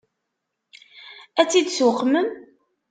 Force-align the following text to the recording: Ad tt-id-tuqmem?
Ad 1.41 1.47
tt-id-tuqmem? 1.47 2.29